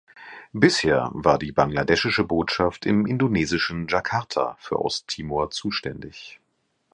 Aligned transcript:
Bisher 0.51 1.11
war 1.13 1.37
die 1.37 1.51
bangladeschische 1.51 2.23
Botschaft 2.23 2.87
im 2.87 3.05
indonesischen 3.05 3.87
Jakarta 3.87 4.55
für 4.59 4.81
Osttimor 4.83 5.51
zuständig. 5.51 6.39